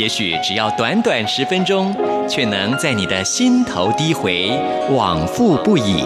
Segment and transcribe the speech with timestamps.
[0.00, 1.94] 也许只要短短十分钟，
[2.26, 4.50] 却能在你的心头低回，
[4.88, 6.02] 往复不已。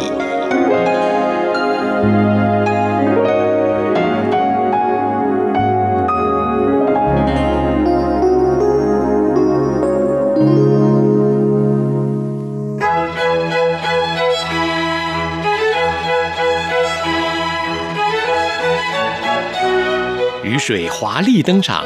[20.43, 21.85] 雨水华丽登场。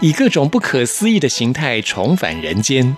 [0.00, 2.96] 以各种不可思议的形态重返人间，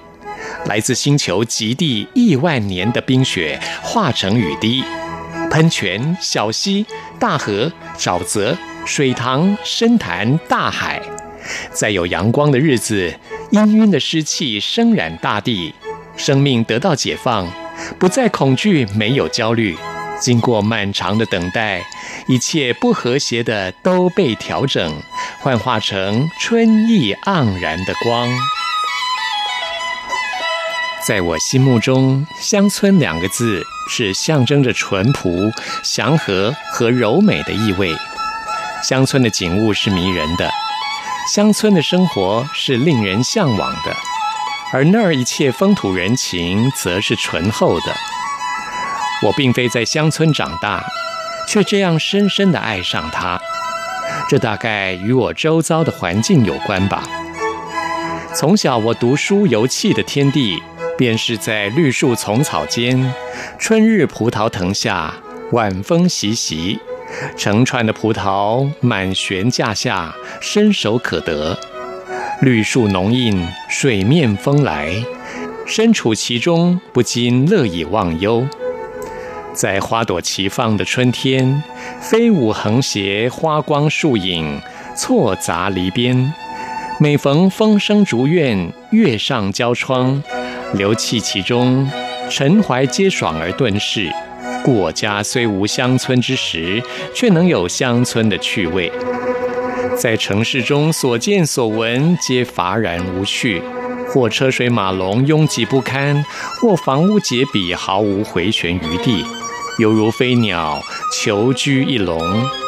[0.66, 4.82] 来自星球极地亿万年的冰雪化成雨滴，
[5.50, 6.84] 喷泉、小溪、
[7.18, 11.00] 大河、沼泽、水塘、深潭、大海，
[11.70, 13.14] 在有阳光的日子，
[13.52, 15.74] 氤氲的湿气升染大地，
[16.16, 17.50] 生命得到解放，
[17.98, 19.76] 不再恐惧，没有焦虑。
[20.18, 21.86] 经过漫长的等待，
[22.26, 25.02] 一切不和谐的都被调整，
[25.40, 28.28] 幻化成春意盎然的光。
[31.06, 35.52] 在我心目中，“乡村”两个字是象征着淳朴、
[35.84, 37.96] 祥和和柔美的意味。
[38.82, 40.50] 乡村的景物是迷人的，
[41.32, 43.96] 乡村的生活是令人向往的，
[44.72, 47.94] 而那儿一切风土人情则是醇厚的。
[49.22, 50.84] 我并非在乡村长大，
[51.46, 53.40] 却这样深深地爱上它。
[54.28, 57.04] 这大概与我周遭的环境有关吧。
[58.34, 60.60] 从小我读书游憩的天地，
[60.98, 63.12] 便是在绿树丛草间，
[63.58, 65.14] 春日葡萄藤下，
[65.52, 66.78] 晚风习习，
[67.36, 71.58] 成串的葡萄满悬架下，伸手可得。
[72.42, 74.94] 绿树浓荫，水面风来，
[75.66, 78.46] 身处其中，不禁乐以忘忧。
[79.56, 81.62] 在花朵齐放的春天，
[81.98, 84.60] 飞舞横斜，花光树影，
[84.94, 86.30] 错杂篱边。
[87.00, 90.22] 每逢风声竹院，月上交窗，
[90.74, 91.90] 留憩其中，
[92.28, 94.12] 尘怀皆爽而顿逝。
[94.62, 96.82] 故我家虽无乡村之实，
[97.14, 98.92] 却能有乡村的趣味。
[99.96, 103.62] 在城市中所见所闻，皆乏然无趣，
[104.08, 106.22] 或车水马龙，拥挤不堪；
[106.60, 109.24] 或房屋结比，毫无回旋余地。
[109.78, 110.80] 犹如飞鸟
[111.12, 112.18] 囚居一笼，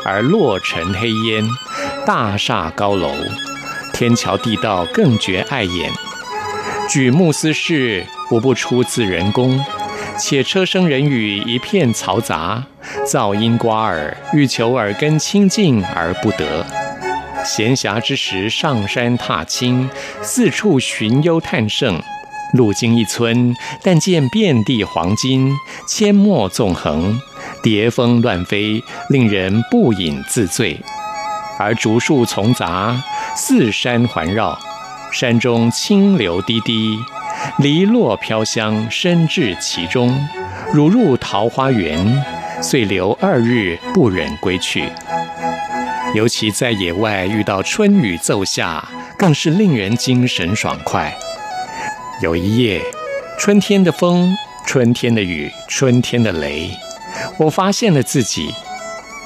[0.05, 1.43] 而落成黑烟；
[2.05, 3.11] 大厦高楼，
[3.95, 5.91] 天桥地道更觉碍眼。
[6.91, 9.59] 举目四视，无不出自人工，
[10.19, 12.63] 且车声人语一片嘈杂，
[13.07, 16.67] 噪音聒耳，欲求耳根清净而不得。
[17.49, 19.89] 闲暇之时，上山踏青，
[20.21, 21.99] 四处寻幽探胜。
[22.53, 25.51] 路经一村，但见遍地黄金，
[25.89, 27.19] 阡陌纵横，
[27.63, 30.79] 蝶蜂乱飞，令人不饮自醉。
[31.59, 33.03] 而竹树丛杂，
[33.35, 34.59] 四山环绕，
[35.11, 36.99] 山中清流滴滴，
[37.59, 40.15] 篱落飘香，深至其中，
[40.75, 42.23] 如入桃花源，
[42.61, 44.85] 遂留二日不忍归去。
[46.15, 48.89] 尤其在野外遇到春雨骤下，
[49.19, 51.15] 更是令人精神爽快。
[52.23, 52.83] 有一夜，
[53.39, 54.35] 春天的风，
[54.67, 56.71] 春天的雨，春天的雷，
[57.39, 58.49] 我发现了自己。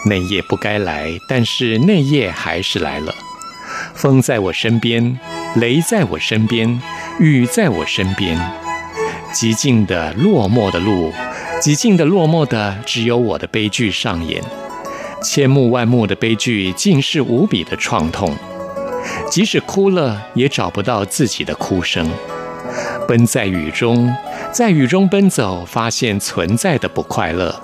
[0.05, 3.15] 那夜不该来，但是那夜还是来了。
[3.95, 5.19] 风在我身边，
[5.55, 6.83] 雷在我身边，
[7.21, 8.37] 雨在我身边。
[9.33, 11.13] 寂静的落寞的路，
[11.61, 14.43] 寂静的落寞的，只有我的悲剧上演。
[15.23, 18.35] 千目万目的悲剧，尽是无比的创痛。
[19.31, 22.09] 即使哭了，也找不到自己的哭声。
[23.07, 24.15] 奔在雨中，
[24.53, 27.61] 在雨中奔走，发现存在的不快乐。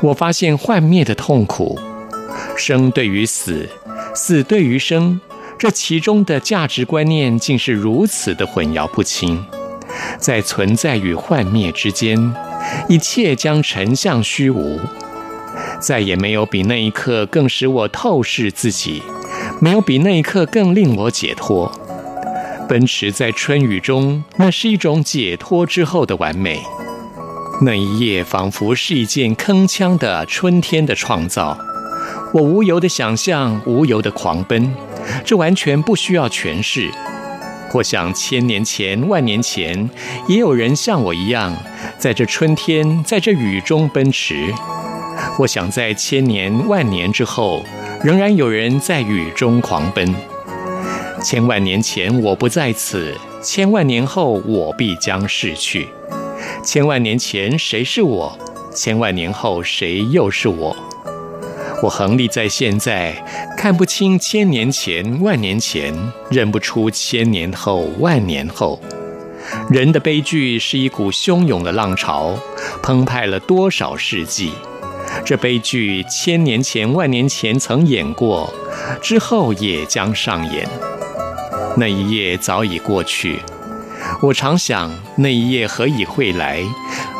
[0.00, 1.78] 我发现幻灭的痛苦，
[2.56, 3.68] 生对于死，
[4.14, 5.20] 死对于生，
[5.58, 9.44] 这其中的价值观念竟是如此的混淆不清。
[10.18, 12.34] 在存在与幻灭之间，
[12.88, 14.78] 一切将沉向虚无。
[15.82, 19.02] 再也没有比那一刻更使我透视自己，
[19.60, 21.70] 没有比那一刻更令我解脱。
[22.68, 26.60] 奔驰在春雨中，那是一种解脱之后的完美。
[27.62, 31.58] 那一夜仿佛是一件铿锵的春天的创造。
[32.32, 34.74] 我无由的想象，无由的狂奔，
[35.24, 36.88] 这完全不需要诠释。
[37.68, 39.90] 或想千年前、万年前，
[40.28, 41.56] 也有人像我一样，
[41.98, 44.52] 在这春天，在这雨中奔驰。
[45.38, 47.64] 我想在千年万年之后，
[48.04, 50.14] 仍然有人在雨中狂奔。
[51.22, 55.88] 千万年前我不在此，千万年后我必将逝去。
[56.62, 58.38] 千万年前谁是我？
[58.74, 60.76] 千万年后谁又是我？
[61.82, 63.14] 我横立在现在，
[63.56, 65.94] 看不清千年前、万年前，
[66.30, 68.78] 认不出千年后、万年后。
[69.70, 72.36] 人的悲剧是一股汹涌的浪潮，
[72.82, 74.52] 澎湃了多少世纪？
[75.24, 78.52] 这悲剧千年前、万年前曾演过，
[79.00, 80.68] 之后也将上演。
[81.76, 83.38] 那一夜早已过去，
[84.20, 86.62] 我常想，那一夜何以会来？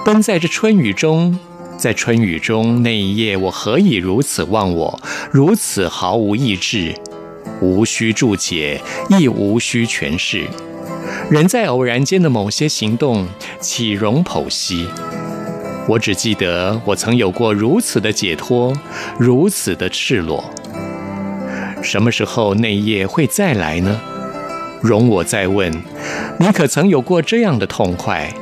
[0.04, 1.38] 奔在这春雨中。
[1.78, 5.00] 在春雨中那一夜，我何以如此忘我，
[5.32, 6.94] 如此毫无意志，
[7.60, 10.46] 无需注解，亦无需诠释。
[11.28, 13.26] 人在偶然间的某些行动，
[13.58, 14.86] 岂容剖析？
[15.88, 18.73] 我只记得我曾有过如此的解脱，
[19.19, 20.44] 如此的赤裸。
[21.82, 24.00] 什么时候那一夜会再来呢？
[24.81, 25.73] 容我再问：
[26.38, 28.32] 你可曾有过这样的痛快？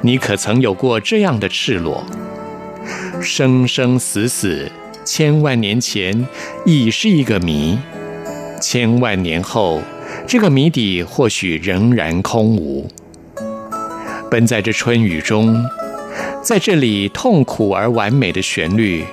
[0.00, 2.04] 你可曾有过这样的赤裸？
[3.20, 4.70] 生生死死，
[5.04, 6.26] 千万年前
[6.64, 7.76] 已是一个谜；
[8.60, 9.82] 千万年后，
[10.26, 12.88] 这个谜底或许仍然空无。
[14.30, 15.62] 奔在这春雨中，
[16.42, 19.04] 在这里痛苦而完美的旋律，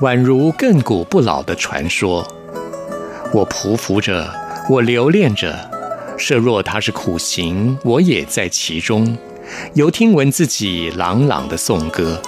[0.00, 2.26] 宛如亘古不老的传说。
[3.32, 4.28] 我匍匐着，
[4.68, 5.54] 我留恋着，
[6.18, 9.16] 设若它是苦行，我也在其中，
[9.74, 12.20] 犹听闻自己朗朗的颂歌。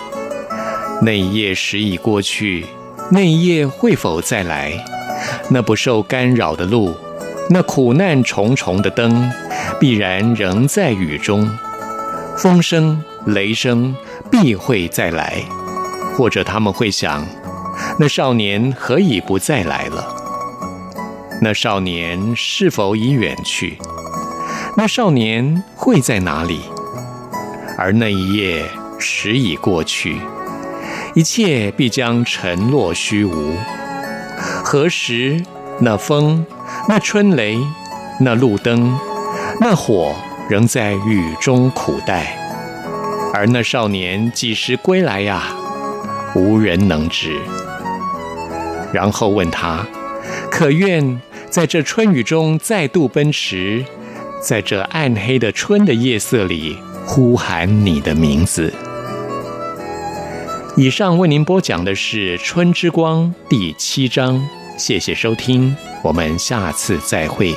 [1.03, 2.65] 那一夜时已过去，
[3.11, 4.73] 那一夜会否再来？
[5.50, 6.94] 那不受干扰的路，
[7.50, 9.31] 那苦难重重的灯，
[9.79, 11.50] 必然仍在雨中。
[12.37, 13.94] 风声、雷声
[14.43, 15.45] 必会再来，
[16.17, 17.25] 或者他们会想：
[18.01, 20.13] 那少年何以不再来了？
[21.41, 23.79] 那少年是否已远去？
[24.77, 26.63] 那少年会在哪里？
[27.79, 28.65] 而那一夜
[28.99, 30.21] 时已过去。
[31.15, 33.55] 一切必将沉落虚无。
[34.65, 35.41] 何时
[35.79, 36.45] 那风、
[36.89, 37.57] 那春雷、
[38.19, 38.99] 那路灯、
[39.61, 40.13] 那火
[40.51, 42.37] 仍在雨中苦待？
[43.37, 45.43] 而那少年几时归来呀？
[46.37, 47.37] 无人能知。
[48.93, 49.85] 然后问他：
[50.53, 51.21] 可愿
[51.51, 53.85] 在这春雨中再度奔驰，
[54.41, 58.73] 在这暗黑的春的夜色里呼喊你的名字？
[60.77, 64.41] 以上为您播讲的是《春之光》第七章，
[64.79, 67.53] 谢谢收听，我们下次再会。